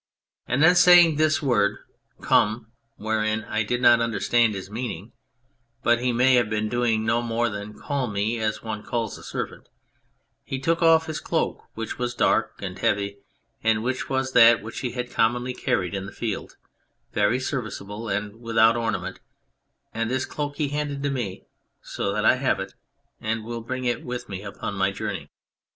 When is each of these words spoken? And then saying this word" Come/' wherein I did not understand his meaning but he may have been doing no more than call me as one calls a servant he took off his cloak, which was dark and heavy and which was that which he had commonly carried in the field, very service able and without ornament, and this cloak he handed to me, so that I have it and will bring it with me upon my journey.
And 0.47 0.63
then 0.63 0.73
saying 0.73 1.17
this 1.17 1.43
word" 1.43 1.77
Come/' 2.21 2.65
wherein 2.95 3.43
I 3.43 3.61
did 3.61 3.83
not 3.83 4.01
understand 4.01 4.55
his 4.55 4.67
meaning 4.67 5.11
but 5.83 5.99
he 5.99 6.11
may 6.11 6.33
have 6.33 6.49
been 6.49 6.69
doing 6.69 7.05
no 7.05 7.21
more 7.21 7.49
than 7.49 7.77
call 7.79 8.07
me 8.07 8.39
as 8.39 8.63
one 8.63 8.81
calls 8.81 9.19
a 9.19 9.23
servant 9.23 9.69
he 10.43 10.57
took 10.57 10.81
off 10.81 11.05
his 11.05 11.19
cloak, 11.19 11.65
which 11.75 11.99
was 11.99 12.15
dark 12.15 12.63
and 12.63 12.79
heavy 12.79 13.19
and 13.63 13.83
which 13.83 14.09
was 14.09 14.31
that 14.31 14.63
which 14.63 14.79
he 14.79 14.93
had 14.93 15.11
commonly 15.11 15.53
carried 15.53 15.93
in 15.93 16.07
the 16.07 16.11
field, 16.11 16.57
very 17.13 17.39
service 17.39 17.79
able 17.79 18.09
and 18.09 18.41
without 18.41 18.75
ornament, 18.75 19.19
and 19.93 20.09
this 20.09 20.25
cloak 20.25 20.55
he 20.55 20.69
handed 20.69 21.03
to 21.03 21.11
me, 21.11 21.43
so 21.83 22.11
that 22.11 22.25
I 22.25 22.37
have 22.37 22.59
it 22.59 22.73
and 23.19 23.43
will 23.45 23.61
bring 23.61 23.85
it 23.85 24.03
with 24.03 24.27
me 24.27 24.41
upon 24.41 24.73
my 24.73 24.89
journey. 24.89 25.29